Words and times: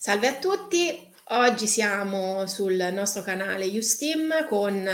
Salve 0.00 0.28
a 0.28 0.36
tutti, 0.36 1.12
oggi 1.30 1.66
siamo 1.66 2.46
sul 2.46 2.76
nostro 2.92 3.22
canale 3.22 3.66
Ustim 3.66 4.46
con 4.46 4.88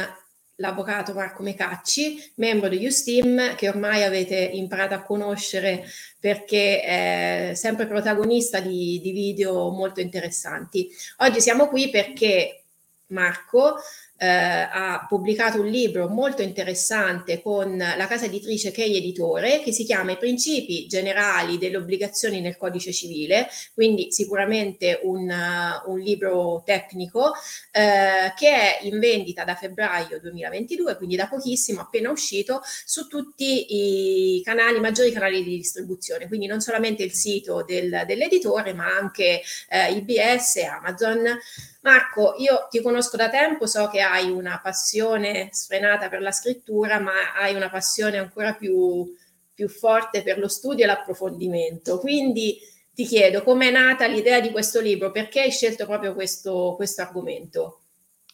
l'avvocato 0.55 1.13
Marco 1.13 1.43
Mecacci, 1.43 2.33
membro 2.37 2.71
di 2.71 2.87
Ustim 2.87 3.55
che 3.55 3.69
ormai 3.69 4.03
avete 4.03 4.35
imparato 4.35 4.95
a 4.95 5.03
conoscere 5.03 5.85
perché 6.19 6.81
è 6.81 7.53
sempre 7.55 7.87
protagonista 7.87 8.61
di, 8.61 8.99
di 9.03 9.13
video 9.13 9.69
molto 9.73 10.01
interessanti. 10.01 10.89
Oggi 11.19 11.43
siamo 11.43 11.69
qui 11.69 11.91
perché 11.91 12.63
Marco 13.09 13.77
eh, 14.17 14.27
ha 14.27 15.05
pubblicato 15.09 15.61
un 15.61 15.67
libro 15.67 16.09
molto 16.09 16.43
interessante 16.43 17.43
con 17.43 17.77
la 17.77 18.07
casa 18.07 18.27
editrice 18.27 18.71
Key 18.71 18.97
Editore 18.97 19.61
che 19.61 19.73
si 19.73 19.85
chiama 19.85 20.13
I 20.13 20.19
principi 20.19 20.87
generali 20.87 21.59
delle 21.59 21.77
obbligazioni 21.77 22.41
nel 22.41 22.57
codice 22.57 22.93
civile, 22.93 23.49
quindi 23.75 24.13
sicuramente 24.13 25.01
un, 25.03 25.29
uh, 25.29 25.91
un 25.91 25.99
libro 25.99 26.63
tecnico 26.65 27.33
eh, 27.73 28.33
che 28.37 28.49
è 28.49 28.79
in 28.83 28.99
vendita 29.01 29.45
da 29.45 29.57
febbraio 29.57 30.21
2022, 30.21 30.97
quindi 30.97 31.17
da 31.17 31.27
pochissimo, 31.27 31.81
appena 31.81 32.11
uscito, 32.11 32.61
su 32.85 33.09
tutti 33.09 34.37
i 34.37 34.43
canali, 34.43 34.79
maggiori 34.81 35.13
canali 35.13 35.43
di 35.43 35.57
distribuzione, 35.57 36.29
quindi 36.29 36.47
non 36.47 36.61
solamente 36.61 37.03
il 37.03 37.13
sito 37.13 37.65
del, 37.65 38.05
dell'editore, 38.07 38.73
ma 38.75 38.87
anche 38.87 39.43
eh, 39.69 39.93
IBS, 39.93 40.57
Amazon. 40.57 41.39
Marco, 41.85 42.35
io 42.39 42.67
ti 42.71 42.81
conosco 42.81 43.19
da 43.19 43.29
tempo, 43.29 43.67
so 43.67 43.89
che 43.89 44.01
hai 44.11 44.31
una 44.31 44.61
passione 44.63 45.49
sfrenata 45.53 46.09
per 46.09 46.21
la 46.21 46.33
scrittura, 46.33 47.01
ma 47.01 47.35
hai 47.37 47.55
una 47.55 47.69
passione 47.69 48.19
ancora 48.19 48.55
più, 48.55 49.05
più 49.53 49.69
forte 49.69 50.23
per 50.23 50.39
lo 50.39 50.49
studio 50.49 50.85
e 50.85 50.87
l'approfondimento. 50.87 51.99
Quindi 51.99 52.59
ti 52.95 53.05
chiedo 53.05 53.43
com'è 53.43 53.71
nata 53.71 54.07
l'idea 54.07 54.41
di 54.41 54.51
questo 54.51 54.81
libro, 54.81 55.11
perché 55.11 55.41
hai 55.41 55.51
scelto 55.51 55.85
proprio 55.87 56.15
questo, 56.15 56.75
questo 56.77 57.03
argomento? 57.03 57.81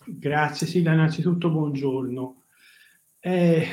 Grazie 0.05 0.67
Silvia, 0.67 0.93
innanzitutto 0.93 1.51
buongiorno. 1.51 2.45
Eh, 3.21 3.67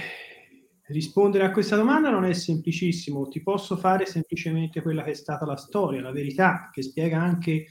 rispondere 0.88 1.46
a 1.46 1.52
questa 1.52 1.76
domanda 1.76 2.10
non 2.10 2.26
è 2.26 2.34
semplicissimo, 2.34 3.28
ti 3.28 3.42
posso 3.42 3.76
fare 3.78 4.06
semplicemente 4.06 4.82
quella 4.82 5.04
che 5.04 5.12
è 5.12 5.16
stata 5.16 5.46
la 5.46 5.58
storia, 5.58 6.02
la 6.02 6.12
verità, 6.12 6.70
che 6.72 6.82
spiega 6.82 7.20
anche 7.20 7.68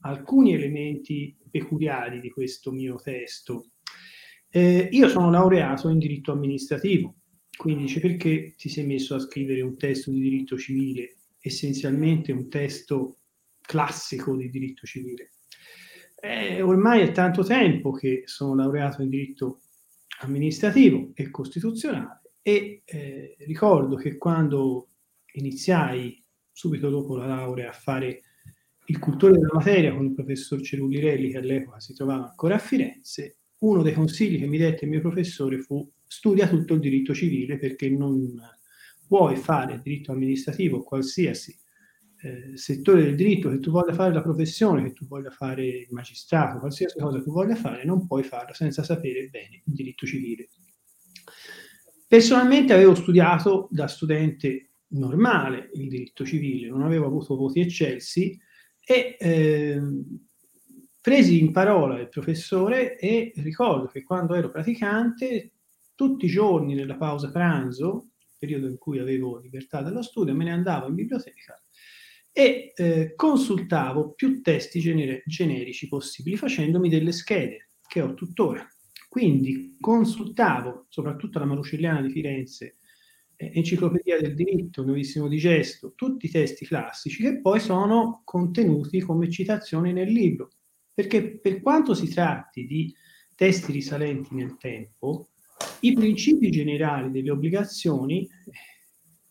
alcuni 0.00 0.54
elementi 0.54 1.36
peculiari 1.50 2.20
di 2.20 2.30
questo 2.30 2.72
mio 2.72 2.96
testo. 2.96 3.70
Eh, 4.48 4.88
io 4.90 5.08
sono 5.08 5.30
laureato 5.30 5.88
in 5.88 5.98
diritto 5.98 6.32
amministrativo, 6.32 7.16
quindi 7.56 7.82
dice 7.84 8.00
perché 8.00 8.54
ti 8.56 8.68
sei 8.68 8.86
messo 8.86 9.14
a 9.14 9.20
scrivere 9.20 9.60
un 9.60 9.76
testo 9.76 10.10
di 10.10 10.20
diritto 10.20 10.56
civile, 10.56 11.16
essenzialmente 11.40 12.32
un 12.32 12.48
testo 12.48 13.18
classico 13.60 14.36
di 14.36 14.50
diritto 14.50 14.86
civile. 14.86 15.32
Eh, 16.20 16.60
ormai 16.60 17.02
è 17.02 17.12
tanto 17.12 17.42
tempo 17.44 17.92
che 17.92 18.22
sono 18.26 18.54
laureato 18.54 19.02
in 19.02 19.08
diritto 19.08 19.60
amministrativo 20.20 21.12
e 21.14 21.30
costituzionale 21.30 22.20
e 22.42 22.82
eh, 22.84 23.36
ricordo 23.40 23.96
che 23.96 24.16
quando 24.16 24.88
iniziai 25.32 26.22
subito 26.50 26.90
dopo 26.90 27.16
la 27.16 27.26
laurea 27.26 27.70
a 27.70 27.74
fare 27.74 28.22
il 28.90 28.98
cultore 28.98 29.34
della 29.34 29.50
materia 29.52 29.94
con 29.94 30.06
il 30.06 30.14
professor 30.14 30.60
Cerullirelli 30.60 31.30
che 31.30 31.38
all'epoca 31.38 31.78
si 31.78 31.94
trovava 31.94 32.28
ancora 32.28 32.56
a 32.56 32.58
Firenze, 32.58 33.36
uno 33.58 33.82
dei 33.82 33.94
consigli 33.94 34.38
che 34.38 34.46
mi 34.46 34.58
dette 34.58 34.84
il 34.84 34.90
mio 34.90 35.00
professore 35.00 35.58
fu 35.58 35.88
studia 36.04 36.48
tutto 36.48 36.74
il 36.74 36.80
diritto 36.80 37.14
civile 37.14 37.56
perché 37.56 37.88
non 37.88 38.34
puoi 39.06 39.36
fare 39.36 39.80
diritto 39.82 40.10
amministrativo 40.10 40.82
qualsiasi 40.82 41.56
eh, 42.22 42.56
settore 42.56 43.02
del 43.02 43.14
diritto 43.14 43.48
che 43.48 43.60
tu 43.60 43.70
voglia 43.70 43.94
fare 43.94 44.12
la 44.12 44.22
professione, 44.22 44.82
che 44.82 44.92
tu 44.92 45.06
voglia 45.06 45.30
fare 45.30 45.64
il 45.66 45.88
magistrato, 45.90 46.58
qualsiasi 46.58 46.98
cosa 46.98 47.22
tu 47.22 47.30
voglia 47.30 47.54
fare, 47.54 47.84
non 47.84 48.06
puoi 48.06 48.24
farla 48.24 48.54
senza 48.54 48.82
sapere 48.82 49.28
bene 49.28 49.62
il 49.64 49.72
diritto 49.72 50.04
civile. 50.04 50.48
Personalmente 52.08 52.72
avevo 52.72 52.96
studiato 52.96 53.68
da 53.70 53.86
studente 53.86 54.70
normale 54.88 55.70
il 55.74 55.88
diritto 55.88 56.24
civile, 56.24 56.68
non 56.68 56.82
avevo 56.82 57.06
avuto 57.06 57.36
voti 57.36 57.60
eccelsi, 57.60 58.36
e 58.90 59.16
eh, 59.20 59.80
presi 61.00 61.38
in 61.38 61.52
parola 61.52 62.00
il 62.00 62.08
professore 62.08 62.98
e 62.98 63.30
ricordo 63.36 63.86
che 63.86 64.02
quando 64.02 64.34
ero 64.34 64.50
praticante, 64.50 65.52
tutti 65.94 66.24
i 66.24 66.28
giorni 66.28 66.74
nella 66.74 66.96
pausa 66.96 67.30
pranzo, 67.30 68.08
periodo 68.36 68.66
in 68.66 68.78
cui 68.78 68.98
avevo 68.98 69.38
libertà 69.38 69.80
dallo 69.80 70.02
studio, 70.02 70.34
me 70.34 70.42
ne 70.42 70.50
andavo 70.50 70.88
in 70.88 70.96
biblioteca 70.96 71.62
e 72.32 72.72
eh, 72.74 73.14
consultavo 73.14 74.12
più 74.12 74.40
testi 74.40 74.80
gener- 74.80 75.22
generici 75.24 75.86
possibili 75.86 76.36
facendomi 76.36 76.88
delle 76.88 77.12
schede 77.12 77.68
che 77.86 78.00
ho 78.00 78.14
tuttora. 78.14 78.68
Quindi 79.08 79.76
consultavo 79.78 80.86
soprattutto 80.88 81.38
la 81.38 81.44
Marucelliana 81.44 82.02
di 82.02 82.10
Firenze 82.10 82.78
Enciclopedia 83.40 84.20
del 84.20 84.34
diritto, 84.34 84.84
Nuovissimo 84.84 85.26
Digesto, 85.26 85.94
tutti 85.94 86.26
i 86.26 86.30
testi 86.30 86.66
classici 86.66 87.22
che 87.22 87.40
poi 87.40 87.58
sono 87.58 88.20
contenuti 88.24 89.00
come 89.00 89.30
citazioni 89.30 89.92
nel 89.92 90.12
libro. 90.12 90.50
Perché 90.92 91.38
per 91.38 91.62
quanto 91.62 91.94
si 91.94 92.08
tratti 92.08 92.66
di 92.66 92.94
testi 93.34 93.72
risalenti 93.72 94.34
nel 94.34 94.58
tempo, 94.58 95.28
i 95.80 95.94
principi 95.94 96.50
generali 96.50 97.10
delle 97.10 97.30
obbligazioni 97.30 98.28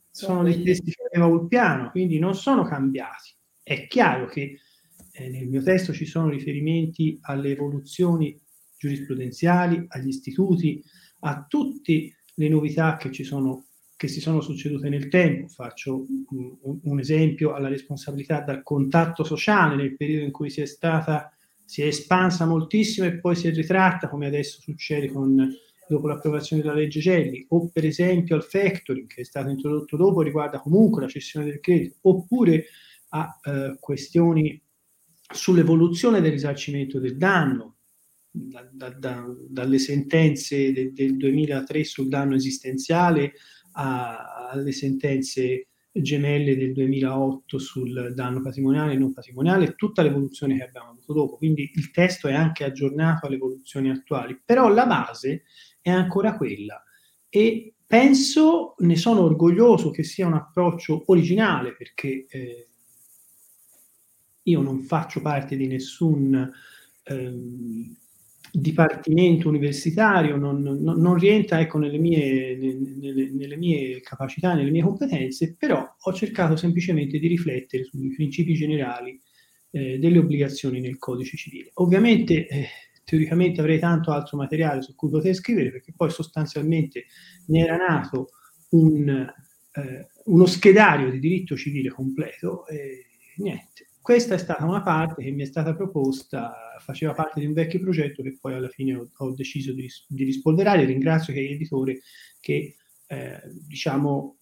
sono 0.10 0.44
dei 0.44 0.64
testi 0.64 0.92
che 0.92 1.04
aveva 1.12 1.32
Ulpiano, 1.32 1.92
quindi 1.92 2.18
non 2.18 2.34
sono 2.34 2.64
cambiati. 2.64 3.36
È 3.62 3.86
chiaro 3.86 4.26
che 4.26 4.60
eh, 5.12 5.30
nel 5.30 5.48
mio 5.48 5.62
testo 5.62 5.94
ci 5.94 6.06
sono 6.06 6.30
riferimenti 6.30 7.20
alle 7.22 7.52
evoluzioni 7.52 8.40
giurisprudenziali, 8.76 9.86
agli 9.90 10.08
istituti, 10.08 10.84
a 11.22 11.46
tutte 11.48 12.24
le 12.34 12.50
novità 12.50 12.98
che 12.98 13.12
ci 13.12 13.24
sono 13.24 13.68
che 14.00 14.08
si 14.08 14.22
sono 14.22 14.40
succedute 14.40 14.88
nel 14.88 15.10
tempo. 15.10 15.50
Faccio 15.50 16.06
un, 16.30 16.80
un, 16.84 17.00
esempio 17.02 17.54
alla 17.54 17.68
responsabilità 17.68 18.40
dal 18.40 18.64
contatto 18.64 19.26
sociale 19.26 19.76
nel 19.76 19.98
periodo 19.98 20.24
in 20.24 20.32
cui 20.32 20.50
si 20.50 20.62
è 20.62 20.66
stata, 20.66 21.30
si 21.66 21.82
è 21.82 21.88
espansa 21.88 22.46
moltissimo 22.46 23.08
e 23.08 23.20
poi 23.20 23.36
si 23.36 23.50
è 23.50 23.54
ritratta, 23.54 24.08
come 24.08 24.28
adesso 24.28 24.62
succede 24.62 25.12
con, 25.12 25.54
dopo 25.90 26.08
l'approvazione 26.08 26.62
della 26.62 26.76
legge 26.76 27.02
Gelli, 27.02 27.46
o 27.50 27.68
per 27.68 27.84
esempio 27.84 28.38
al 28.38 28.46
factoring 28.46 29.06
che 29.06 29.20
è 29.20 29.26
stato 29.26 29.50
introdotto 29.50 29.98
dopo, 29.98 30.22
riguarda 30.22 30.62
comunque 30.62 31.02
la 31.02 31.10
cessione 31.10 31.48
del 31.48 31.60
credito, 31.60 31.98
oppure 32.04 32.68
a 33.10 33.38
eh, 33.44 33.76
questioni 33.82 34.64
sull'evoluzione 35.30 36.22
del 36.22 36.32
risarcimento 36.32 37.02
del 37.02 37.18
danno, 37.18 37.80
da, 38.32 38.66
da, 38.72 38.92
da, 38.92 39.26
dalle 39.50 39.78
sentenze 39.78 40.72
de, 40.72 40.94
del 40.94 41.18
2003 41.18 41.84
sul 41.84 42.08
danno 42.08 42.36
esistenziale 42.36 43.34
a, 43.74 44.50
alle 44.50 44.72
sentenze 44.72 45.68
gemelle 45.92 46.56
del 46.56 46.74
2008 46.74 47.58
sul 47.58 48.14
danno 48.16 48.42
patrimoniale 48.42 48.94
e 48.94 48.98
non 48.98 49.14
patrimoniale, 49.14 49.76
tutta 49.76 50.02
l'evoluzione 50.02 50.58
che 50.58 50.64
abbiamo 50.64 50.90
avuto 50.90 51.14
dopo. 51.14 51.38
Quindi 51.38 51.72
il 51.74 51.92
testo 51.92 52.28
è 52.28 52.34
anche 52.34 52.64
aggiornato 52.64 53.26
alle 53.26 53.36
evoluzioni 53.36 53.90
attuali, 53.90 54.40
però 54.44 54.70
la 54.70 54.86
base 54.86 55.44
è 55.82 55.90
ancora 55.90 56.36
quella 56.36 56.84
e 57.30 57.74
penso, 57.86 58.76
ne 58.80 58.96
sono 58.96 59.22
orgoglioso 59.22 59.92
che 59.92 60.04
sia 60.04 60.28
un 60.28 60.34
approccio 60.34 61.04
originale 61.08 61.76
perché 61.76 62.26
eh, 62.30 62.68
io 64.44 64.62
non 64.62 64.82
faccio 64.82 65.22
parte 65.22 65.56
di 65.56 65.68
nessun 65.68 66.52
ehm, 67.04 67.98
dipartimento 68.52 69.48
universitario 69.48 70.36
non, 70.36 70.62
non, 70.62 70.82
non 70.82 71.16
rientra 71.16 71.60
ecco, 71.60 71.78
nelle, 71.78 71.98
mie, 71.98 72.58
nelle, 72.58 73.32
nelle, 73.32 73.58
mie, 73.58 74.02
capacità, 74.02 74.54
nelle 74.54 74.72
mie 74.72 74.84
competenze, 74.84 75.56
però 75.58 75.96
ho 76.00 76.14
cercato 76.14 76.56
semplicemente 76.56 77.20
di 77.20 77.28
riflettere 77.28 77.84
sui 77.84 78.14
principi 78.14 78.54
generali 78.54 79.20
eh, 79.72 80.00
delle 80.00 80.18
obbligazioni 80.20 80.80
nel 80.80 80.98
codice 80.98 81.38
civile. 81.38 81.72
Ovviamente, 81.76 82.48
eh, 82.48 82.68
teoricamente 83.04 83.60
avrei 83.60 83.80
tanto 83.80 84.12
altro 84.12 84.38
materiale 84.38 84.82
su 84.82 84.96
cui 84.96 85.10
poter 85.10 85.34
scrivere, 85.34 85.72
perché 85.72 85.94
poi 85.96 86.10
sostanzialmente 86.10 87.06
ne 87.48 87.60
era 87.60 87.76
nato 87.76 88.30
un, 88.70 89.10
eh, 89.10 90.08
uno 90.26 90.46
schedario 90.46 91.10
di 91.10 91.20
diritto 91.20 91.56
civile 91.56 91.90
completo 91.90 92.68
e 92.68 93.06
niente. 93.38 93.89
Questa 94.10 94.34
è 94.34 94.40
stata 94.40 94.66
una 94.66 94.82
parte 94.82 95.22
che 95.22 95.30
mi 95.30 95.44
è 95.44 95.46
stata 95.46 95.76
proposta 95.76 96.52
faceva 96.80 97.14
parte 97.14 97.40
di 97.40 97.46
un 97.46 97.54
vecchio 97.54 97.80
progetto 97.80 98.24
che 98.24 98.40
poi 98.42 98.56
alla 98.56 98.68
fine 98.68 98.96
ho, 98.96 99.08
ho 99.16 99.36
deciso 99.36 99.72
di, 99.72 99.88
di, 100.08 100.24
rispolverare. 100.24 100.84
Ringrazio 100.84 101.32
che 101.32 101.42
è 101.42 101.48
l'editore 101.48 102.00
che 102.40 102.76
eh, 103.06 103.42
diciamo 103.68 104.40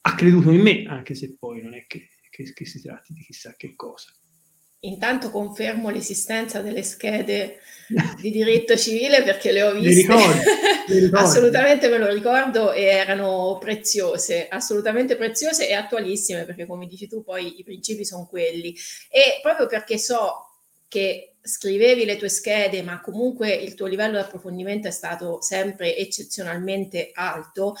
ha 0.00 0.14
creduto 0.14 0.50
in 0.50 0.62
me, 0.62 0.84
anche 0.86 1.14
se 1.14 1.36
poi 1.38 1.60
non 1.60 1.74
è 1.74 1.84
che, 1.86 2.08
che, 2.30 2.50
che 2.50 2.64
si 2.64 2.80
tratti 2.80 3.12
di 3.12 3.20
chissà 3.20 3.52
che 3.58 3.74
cosa. 3.76 4.10
Intanto 4.82 5.30
confermo 5.30 5.90
l'esistenza 5.90 6.62
delle 6.62 6.82
schede 6.82 7.58
di 8.20 8.30
diritto 8.30 8.76
civile 8.76 9.22
perché 9.22 9.52
le 9.52 9.62
ho 9.62 9.72
viste. 9.72 9.88
Le 9.88 9.94
ricordo, 9.94 10.42
le 10.86 10.98
ricordo. 11.00 11.26
assolutamente 11.26 11.88
me 11.88 11.98
lo 11.98 12.08
ricordo 12.08 12.72
e 12.72 12.84
erano 12.84 13.58
preziose, 13.60 14.48
assolutamente 14.48 15.16
preziose 15.16 15.68
e 15.68 15.74
attualissime 15.74 16.44
perché 16.44 16.66
come 16.66 16.86
dici 16.86 17.08
tu 17.08 17.22
poi 17.22 17.60
i 17.60 17.62
principi 17.64 18.04
sono 18.06 18.26
quelli. 18.26 18.74
E 19.10 19.40
proprio 19.42 19.66
perché 19.66 19.98
so 19.98 20.46
che 20.88 21.34
scrivevi 21.42 22.04
le 22.04 22.16
tue 22.16 22.28
schede, 22.28 22.82
ma 22.82 23.00
comunque 23.00 23.52
il 23.52 23.74
tuo 23.74 23.86
livello 23.86 24.18
di 24.18 24.24
approfondimento 24.24 24.88
è 24.88 24.92
stato 24.92 25.40
sempre 25.42 25.96
eccezionalmente 25.96 27.10
alto, 27.12 27.74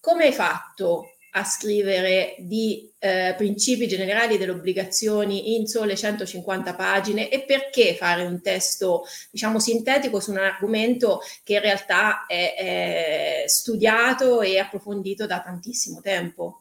come 0.00 0.24
hai 0.24 0.32
fatto 0.32 1.16
a 1.34 1.44
scrivere 1.44 2.34
di 2.38 2.90
eh, 2.98 3.34
principi 3.36 3.88
generali 3.88 4.36
delle 4.36 4.52
obbligazioni 4.52 5.56
in 5.56 5.66
sole 5.66 5.96
150 5.96 6.74
pagine 6.74 7.30
e 7.30 7.42
perché 7.42 7.94
fare 7.94 8.24
un 8.24 8.42
testo, 8.42 9.04
diciamo, 9.30 9.58
sintetico 9.58 10.20
su 10.20 10.30
un 10.30 10.38
argomento 10.38 11.20
che 11.42 11.54
in 11.54 11.60
realtà 11.60 12.26
è, 12.26 12.54
è 12.56 13.44
studiato 13.46 14.42
e 14.42 14.58
approfondito 14.58 15.26
da 15.26 15.40
tantissimo 15.40 16.00
tempo? 16.00 16.58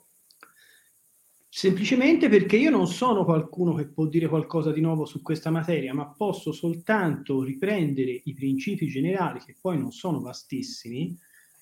Semplicemente 1.53 2.29
perché 2.29 2.55
io 2.55 2.69
non 2.69 2.87
sono 2.87 3.25
qualcuno 3.25 3.73
che 3.73 3.89
può 3.89 4.05
dire 4.05 4.29
qualcosa 4.29 4.71
di 4.71 4.79
nuovo 4.79 5.03
su 5.03 5.21
questa 5.21 5.49
materia, 5.49 5.93
ma 5.93 6.07
posso 6.07 6.53
soltanto 6.53 7.43
riprendere 7.43 8.21
i 8.23 8.33
principi 8.33 8.87
generali, 8.87 9.41
che 9.45 9.57
poi 9.59 9.77
non 9.77 9.91
sono 9.91 10.21
vastissimi, 10.21 11.13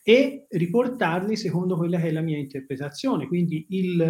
e 0.03 0.45
riportarli 0.49 1.35
secondo 1.35 1.75
quella 1.75 1.99
che 1.99 2.07
è 2.07 2.11
la 2.11 2.21
mia 2.21 2.37
interpretazione. 2.37 3.27
Quindi 3.27 3.65
il, 3.69 4.01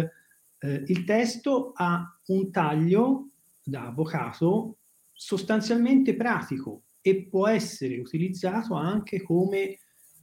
eh, 0.58 0.82
il 0.86 1.04
testo 1.04 1.72
ha 1.74 2.20
un 2.26 2.50
taglio 2.50 3.30
da 3.62 3.86
avvocato 3.86 4.78
sostanzialmente 5.12 6.14
pratico 6.14 6.84
e 7.00 7.26
può 7.28 7.46
essere 7.48 7.98
utilizzato 7.98 8.74
anche 8.74 9.22
come 9.22 9.78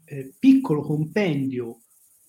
eh, 0.05 0.33
piccolo 0.39 0.81
compendio 0.81 1.81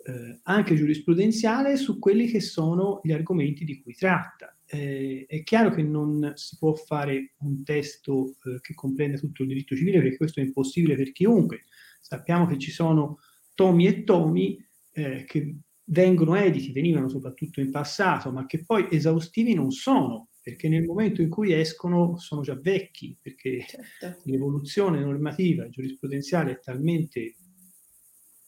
eh, 0.09 0.41
anche 0.45 0.75
giurisprudenziale 0.75 1.77
su 1.77 1.99
quelli 1.99 2.29
che 2.29 2.41
sono 2.41 3.01
gli 3.03 3.13
argomenti 3.13 3.65
di 3.65 3.83
cui 3.83 3.95
tratta. 3.95 4.57
Eh, 4.65 5.27
è 5.29 5.43
chiaro 5.43 5.71
che 5.71 5.83
non 5.83 6.33
si 6.35 6.57
può 6.59 6.75
fare 6.75 7.35
un 7.41 7.63
testo 7.63 8.37
eh, 8.45 8.61
che 8.61 8.75
comprende 8.75 9.19
tutto 9.19 9.43
il 9.43 9.49
diritto 9.49 9.77
civile 9.77 10.01
perché 10.01 10.17
questo 10.17 10.41
è 10.41 10.45
impossibile 10.45 10.97
per 10.97 11.13
chiunque. 11.13 11.65
Sappiamo 12.01 12.47
che 12.47 12.59
ci 12.59 12.71
sono 12.71 13.19
tomi 13.59 13.89
e 13.89 14.05
tomi 14.05 14.65
eh, 14.93 15.25
che 15.25 15.57
vengono 15.87 16.37
editi, 16.37 16.71
venivano 16.71 17.09
soprattutto 17.09 17.61
in 17.61 17.73
passato, 17.73 18.31
ma 18.31 18.47
che 18.47 18.65
poi 18.65 18.87
esaustivi 18.89 19.53
non 19.53 19.73
sono, 19.73 20.29
perché 20.41 20.69
nel 20.69 20.85
momento 20.85 21.23
in 21.23 21.29
cui 21.29 21.53
escono 21.53 22.19
sono 22.19 22.43
già 22.43 22.55
vecchi, 22.55 23.19
perché 23.21 23.65
certo. 23.67 24.21
l'evoluzione 24.27 25.01
normativa 25.01 25.69
giurisprudenziale 25.69 26.53
è 26.53 26.61
talmente 26.61 27.35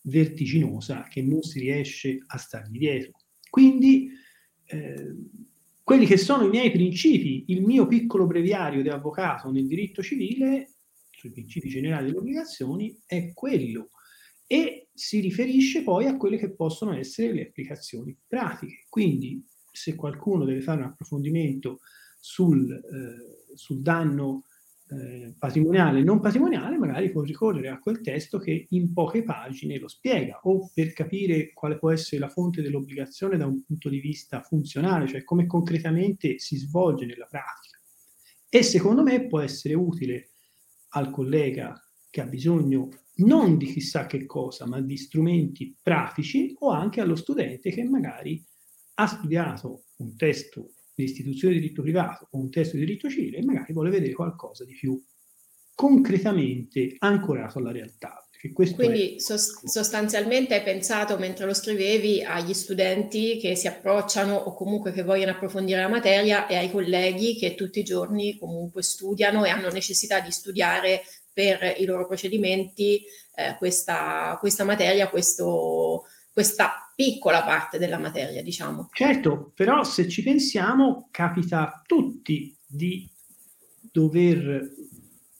vertiginosa 0.03 1.09
che 1.09 1.23
non 1.23 1.43
si 1.43 1.59
riesce 1.59 2.23
a 2.25 2.39
stargli 2.39 2.79
dietro. 2.79 3.19
Quindi 3.51 4.11
eh, 4.67 5.13
quelli 5.83 6.07
che 6.07 6.19
sono 6.19 6.45
i 6.45 6.51
miei 6.51 6.71
principi, 6.71 7.47
il 7.49 7.63
mio 7.63 7.89
piccolo 7.89 8.29
breviario 8.29 8.81
di 8.81 8.91
avvocato 8.91 9.51
nel 9.51 9.67
diritto 9.67 10.05
civile, 10.05 10.75
sui 11.11 11.33
principi 11.33 11.69
generali 11.69 12.07
delle 12.07 12.19
obbligazioni, 12.19 12.97
è 13.05 13.33
quello 13.35 13.91
e 14.53 14.89
si 14.93 15.21
riferisce 15.21 15.85
poi 15.85 16.07
a 16.07 16.17
quelle 16.17 16.37
che 16.37 16.51
possono 16.51 16.93
essere 16.93 17.33
le 17.33 17.43
applicazioni 17.43 18.19
pratiche. 18.27 18.87
Quindi 18.89 19.47
se 19.71 19.95
qualcuno 19.95 20.45
deve 20.45 20.61
fare 20.61 20.81
un 20.81 20.89
approfondimento 20.89 21.83
sul, 22.19 22.69
eh, 22.73 23.55
sul 23.55 23.81
danno 23.81 24.47
eh, 24.89 25.37
patrimoniale 25.39 26.01
e 26.01 26.03
non 26.03 26.19
patrimoniale, 26.19 26.79
magari 26.79 27.13
può 27.13 27.23
ricorrere 27.23 27.69
a 27.69 27.79
quel 27.79 28.01
testo 28.01 28.41
che 28.41 28.67
in 28.71 28.93
poche 28.93 29.23
pagine 29.23 29.79
lo 29.79 29.87
spiega, 29.87 30.41
o 30.43 30.69
per 30.75 30.95
capire 30.95 31.53
quale 31.53 31.79
può 31.79 31.93
essere 31.93 32.21
la 32.21 32.29
fonte 32.29 32.61
dell'obbligazione 32.61 33.37
da 33.37 33.47
un 33.47 33.63
punto 33.63 33.89
di 33.89 34.01
vista 34.01 34.43
funzionale, 34.43 35.07
cioè 35.07 35.23
come 35.23 35.47
concretamente 35.47 36.41
si 36.41 36.57
svolge 36.57 37.07
nella 37.07 37.27
pratica. 37.27 37.79
E 38.49 38.65
secondo 38.65 39.05
me 39.05 39.29
può 39.29 39.39
essere 39.39 39.75
utile 39.75 40.31
al 40.89 41.13
collega 41.13 41.81
che 42.11 42.21
ha 42.21 42.27
bisogno 42.27 42.89
non 43.21 43.57
di 43.57 43.67
chissà 43.67 44.07
che 44.07 44.27
cosa, 44.27 44.67
ma 44.67 44.81
di 44.81 44.97
strumenti 44.97 45.77
pratici 45.83 46.55
o 46.61 46.71
anche 46.71 47.01
allo 47.01 47.17
studente 47.17 47.71
che 47.71 47.85
magari 47.85 48.45
ha 48.95 49.07
studiato 49.07 49.85
un 49.97 50.17
testo 50.17 50.73
di 50.95 51.05
istituzione 51.05 51.55
di 51.55 51.61
diritto 51.61 51.83
privato 51.83 52.29
o 52.31 52.39
un 52.39 52.51
testo 52.51 52.77
di 52.77 52.85
diritto 52.85 53.09
civile 53.09 53.39
e 53.39 53.45
magari 53.45 53.73
vuole 53.73 53.91
vedere 53.91 54.13
qualcosa 54.13 54.65
di 54.65 54.75
più 54.75 55.03
concretamente 55.75 56.97
ancorato 56.99 57.59
alla 57.59 57.73
realtà. 57.73 58.23
Quindi 58.75 59.17
è... 59.17 59.19
sost- 59.19 59.67
sostanzialmente 59.67 60.55
hai 60.55 60.63
pensato 60.63 61.19
mentre 61.19 61.47
lo 61.47 61.55
scrivevi 61.55 62.23
agli 62.23 62.55
studenti 62.55 63.39
che 63.39 63.55
si 63.55 63.67
approcciano 63.67 64.35
o 64.35 64.55
comunque 64.55 64.93
che 64.93 65.03
vogliono 65.03 65.33
approfondire 65.33 65.81
la 65.81 65.89
materia 65.89 66.47
e 66.47 66.57
ai 66.57 66.71
colleghi 66.71 67.37
che 67.37 67.55
tutti 67.55 67.81
i 67.81 67.85
giorni 67.85 68.39
comunque 68.39 68.83
studiano 68.83 69.45
e 69.45 69.51
hanno 69.51 69.71
necessità 69.71 70.21
di 70.21 70.31
studiare 70.31 71.03
per 71.41 71.77
i 71.79 71.87
loro 71.87 72.07
procedimenti 72.07 73.03
eh, 73.35 73.57
questa, 73.57 74.37
questa, 74.39 74.63
materia, 74.65 75.09
questo, 75.09 76.05
questa 76.31 76.93
piccola 76.95 77.43
parte 77.43 77.79
della 77.79 77.97
materia, 77.97 78.43
diciamo. 78.43 78.91
Certo, 78.93 79.51
però 79.55 79.83
se 79.83 80.07
ci 80.07 80.23
pensiamo, 80.23 81.09
capita 81.11 81.63
a 81.63 81.83
tutti 81.87 82.55
di 82.67 83.09
dover 83.91 84.71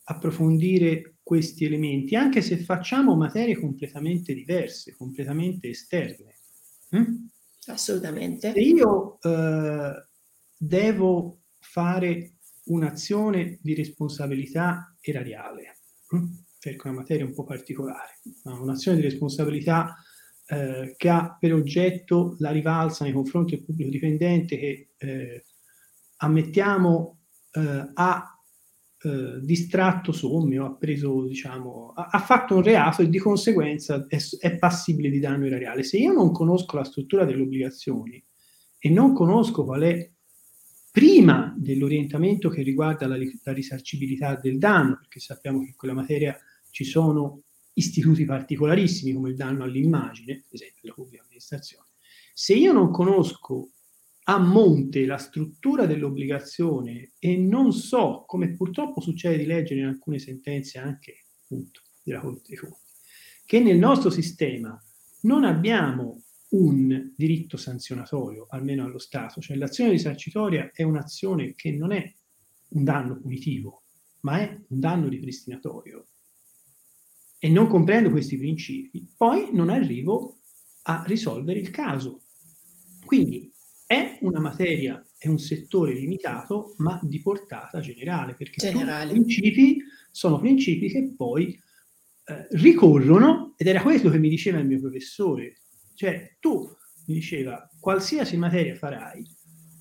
approfondire 0.05 1.17
questi 1.23 1.67
elementi, 1.67 2.17
anche 2.17 2.41
se 2.41 2.57
facciamo 2.57 3.15
materie 3.15 3.59
completamente 3.59 4.33
diverse, 4.33 4.97
completamente 4.97 5.69
esterne. 5.69 6.39
Mm? 6.97 7.27
Assolutamente. 7.67 8.53
Se 8.53 8.59
io 8.59 9.19
eh, 9.21 10.07
devo 10.57 11.43
fare 11.59 12.37
un'azione 12.65 13.59
di 13.61 13.75
responsabilità 13.75 14.97
erariale, 15.01 15.80
cerco 16.59 16.89
una 16.89 16.99
materia 16.99 17.25
un 17.25 17.35
po' 17.35 17.45
particolare, 17.45 18.21
un'azione 18.45 18.99
di 18.99 19.05
responsabilità 19.05 19.97
eh, 20.47 20.95
che 20.97 21.09
ha 21.09 21.37
per 21.39 21.55
oggetto 21.55 22.37
la 22.39 22.51
rivalsa 22.51 23.05
nei 23.05 23.13
confronti 23.13 23.55
del 23.55 23.65
pubblico 23.65 23.91
dipendente 23.91 24.59
che 24.59 24.91
eh, 24.99 25.45
ammettiamo 26.17 27.19
eh, 27.53 27.91
ha 27.95 28.41
eh, 29.03 29.39
distratto 29.41 30.13
somme 30.13 30.59
o 30.59 30.67
ha 30.67 30.75
preso, 30.75 31.27
diciamo, 31.27 31.93
ha, 31.95 32.09
ha, 32.11 32.19
fatto 32.19 32.57
un 32.57 32.63
reato 32.63 33.01
e 33.01 33.09
di 33.09 33.19
conseguenza 33.19 34.05
è, 34.07 34.19
è 34.41 34.59
passibile 34.59 35.09
di 35.09 35.21
danno 35.21 35.47
erariale. 35.47 35.83
Se 35.83 35.97
io 35.97 36.13
non 36.13 36.33
conosco 36.33 36.77
la 36.77 36.85
struttura 36.85 37.25
delle 37.25 37.43
obbligazioni 37.43 38.23
e 38.79 38.91
non 38.91 39.15
conosco 39.15 39.65
qual 39.65 39.83
è 39.83 40.11
prima 40.91 41.55
dell'orientamento 41.57 42.49
che 42.49 42.63
riguarda 42.63 43.07
la, 43.07 43.17
la, 43.17 43.53
risarcibilità 43.53 44.35
del 44.37 44.59
danno, 44.59 44.97
perché 44.97 45.21
sappiamo 45.21 45.61
che 45.61 45.69
in 45.69 45.77
quella 45.77 45.95
materia 45.95 46.37
ci 46.71 46.85
sono 46.85 47.43
istituti 47.75 48.25
particolarissimi 48.25 49.13
come 49.13 49.31
il 49.31 49.37
danno 49.37 49.65
all'immagine, 49.65 50.33
ad 50.33 50.53
esempio 50.53 50.89
la 50.89 50.95
pubblica 50.95 51.23
amministrazione. 51.23 51.87
Se 52.35 52.55
io 52.55 52.73
non 52.73 52.91
conosco 52.91 53.71
a 54.25 54.39
monte 54.39 55.07
la 55.07 55.17
struttura 55.17 55.87
dell'obbligazione 55.87 57.13
e 57.19 57.37
non 57.37 57.73
so, 57.73 58.25
come 58.27 58.55
purtroppo 58.55 59.01
succede 59.01 59.39
di 59.39 59.47
leggere 59.47 59.81
in 59.81 59.87
alcune 59.87 60.19
sentenze 60.19 60.79
anche 60.79 61.25
appunto 61.43 61.83
della 62.03 62.21
Corte 62.21 62.43
dei 62.47 62.57
Conti, 62.57 62.77
che 63.45 63.61
nel 63.61 63.79
nostro 63.79 64.11
sistema 64.11 64.81
non 65.23 65.45
abbiamo 65.45 66.23
un 66.51 67.13
diritto 67.17 67.57
sanzionatorio, 67.57 68.47
almeno 68.49 68.85
allo 68.85 68.99
Stato, 68.99 69.41
cioè 69.41 69.57
l'azione 69.57 69.91
risarcitoria 69.91 70.71
è 70.73 70.83
un'azione 70.83 71.55
che 71.55 71.73
non 71.73 71.93
è 71.93 72.13
un 72.71 72.85
danno 72.85 73.19
punitivo, 73.19 73.83
ma 74.21 74.41
è 74.41 74.59
un 74.69 74.81
danno 74.81 75.09
ripristinatorio. 75.09 76.07
E 77.39 77.49
non 77.49 77.69
comprendo 77.69 78.11
questi 78.11 78.37
principi, 78.37 79.09
poi 79.17 79.51
non 79.53 79.71
arrivo 79.71 80.41
a 80.83 81.05
risolvere 81.07 81.61
il 81.61 81.71
caso. 81.71 82.23
Quindi 83.05 83.53
è 83.87 84.19
una 84.23 84.41
materia, 84.41 85.05
è 85.17 85.29
un 85.29 85.39
settore 85.39 85.95
limitato, 85.95 86.75
ma 86.79 87.01
di 87.03 87.21
portata 87.21 87.81
generale, 87.81 88.35
perché 88.35 88.69
i 88.69 89.09
principi 89.09 89.79
sono 90.11 90.39
principi 90.39 90.89
che 90.89 91.15
poi 91.17 91.59
eh, 92.25 92.47
ricorrono, 92.51 93.55
ed 93.57 93.67
era 93.67 93.83
questo 93.83 94.11
che 94.11 94.19
mi 94.19 94.29
diceva 94.29 94.59
il 94.59 94.67
mio 94.67 94.81
professore 94.81 95.61
cioè, 96.01 96.35
tu, 96.41 96.67
mi 97.09 97.15
diceva, 97.17 97.69
qualsiasi 97.79 98.39
materia 98.39 98.75
farai, 98.75 99.23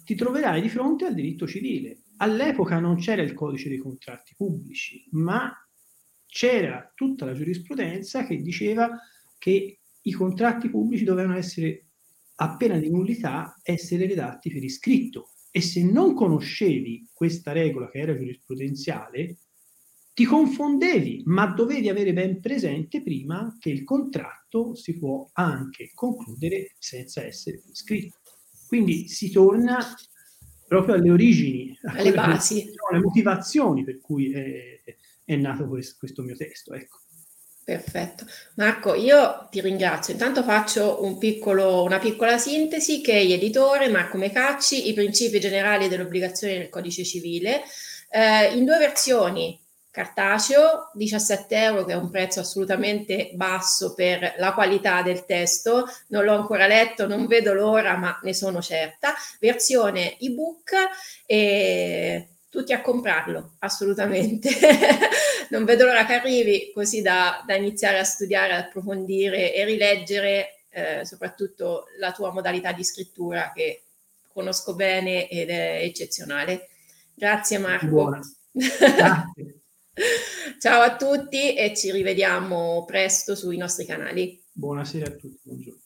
ti 0.03 0.15
troverai 0.15 0.61
di 0.61 0.67
fronte 0.67 1.05
al 1.05 1.13
diritto 1.13 1.47
civile. 1.47 2.01
All'epoca 2.17 2.77
non 2.77 2.97
c'era 2.97 3.21
il 3.21 3.33
codice 3.33 3.69
dei 3.69 3.77
contratti 3.77 4.33
pubblici, 4.35 5.07
ma 5.11 5.49
c'era 6.25 6.91
tutta 6.93 7.23
la 7.23 7.31
giurisprudenza 7.31 8.25
che 8.25 8.41
diceva 8.41 8.99
che 9.37 9.79
i 10.01 10.11
contratti 10.11 10.69
pubblici 10.69 11.05
dovevano 11.05 11.37
essere, 11.37 11.85
a 12.35 12.57
pena 12.57 12.77
di 12.77 12.89
nullità, 12.89 13.57
essere 13.63 14.05
redatti 14.05 14.51
per 14.51 14.61
iscritto. 14.61 15.35
E 15.51 15.61
se 15.61 15.89
non 15.89 16.13
conoscevi 16.15 17.11
questa 17.13 17.53
regola 17.53 17.89
che 17.89 17.99
era 17.99 18.17
giurisprudenziale, 18.17 19.37
ti 20.19 20.25
confondevi, 20.25 21.21
ma 21.27 21.45
dovevi 21.45 21.87
avere 21.87 22.11
ben 22.11 22.41
presente 22.41 23.01
prima 23.01 23.55
che 23.57 23.69
il 23.69 23.85
contratto 23.85 24.75
si 24.75 24.97
può 24.97 25.29
anche 25.31 25.91
concludere 25.93 26.75
senza 26.77 27.23
essere 27.23 27.61
iscritto. 27.71 28.17
Quindi 28.67 29.07
si 29.07 29.31
torna 29.31 29.79
proprio 30.67 30.95
alle 30.95 31.09
origini, 31.09 31.73
alle 31.83 32.11
basi, 32.11 32.69
alle 32.91 32.99
motivazioni 32.99 33.85
per 33.85 34.01
cui 34.01 34.33
è, 34.33 34.81
è 35.23 35.37
nato 35.37 35.69
questo, 35.69 35.95
questo 35.99 36.21
mio 36.21 36.35
testo. 36.35 36.73
Ecco. 36.73 36.97
Perfetto. 37.63 38.25
Marco, 38.55 38.95
io 38.95 39.47
ti 39.49 39.61
ringrazio. 39.61 40.11
Intanto 40.11 40.43
faccio 40.43 41.01
un 41.01 41.17
piccolo, 41.17 41.81
una 41.83 41.99
piccola 41.99 42.37
sintesi 42.37 42.99
che 42.99 43.13
è 43.13 43.31
editore 43.31 43.87
Marco 43.87 44.17
Mecacci, 44.17 44.89
i 44.89 44.93
principi 44.93 45.39
generali 45.39 45.87
dell'obbligazione 45.87 46.57
del 46.57 46.67
codice 46.67 47.05
civile, 47.05 47.61
eh, 48.09 48.53
in 48.53 48.65
due 48.65 48.79
versioni, 48.79 49.57
cartaceo, 49.91 50.91
17 50.93 51.55
euro, 51.55 51.85
che 51.85 51.93
è 51.93 51.95
un 51.95 52.09
prezzo 52.09 52.39
assolutamente 52.39 53.31
basso 53.33 53.93
per 53.93 54.35
la 54.37 54.53
qualità 54.53 55.01
del 55.01 55.25
testo, 55.25 55.85
non 56.07 56.23
l'ho 56.23 56.35
ancora 56.35 56.67
letto, 56.67 57.07
non 57.07 57.25
vedo 57.25 57.53
l'ora, 57.53 57.97
ma 57.97 58.19
ne 58.23 58.33
sono 58.33 58.61
certa, 58.61 59.13
versione 59.39 60.17
ebook 60.19 60.73
e 61.25 62.27
tutti 62.49 62.73
a 62.73 62.81
comprarlo, 62.81 63.55
assolutamente. 63.59 64.49
non 65.49 65.65
vedo 65.65 65.85
l'ora 65.85 66.05
che 66.05 66.13
arrivi 66.13 66.71
così 66.73 67.01
da, 67.01 67.43
da 67.45 67.55
iniziare 67.55 67.99
a 67.99 68.03
studiare, 68.03 68.53
ad 68.53 68.65
approfondire 68.65 69.53
e 69.53 69.65
rileggere 69.65 70.65
eh, 70.69 71.05
soprattutto 71.05 71.85
la 71.97 72.11
tua 72.11 72.31
modalità 72.31 72.71
di 72.71 72.83
scrittura 72.83 73.51
che 73.53 73.83
conosco 74.31 74.75
bene 74.75 75.27
ed 75.27 75.49
è 75.49 75.79
eccezionale. 75.81 76.69
Grazie 77.13 77.57
Marco. 77.57 78.19
Grazie. 78.51 79.58
Ciao 80.59 80.81
a 80.81 80.95
tutti 80.95 81.55
e 81.55 81.75
ci 81.75 81.91
rivediamo 81.91 82.85
presto 82.85 83.35
sui 83.35 83.57
nostri 83.57 83.85
canali. 83.85 84.41
Buonasera 84.51 85.07
a 85.07 85.11
tutti, 85.11 85.39
buongiorno. 85.43 85.78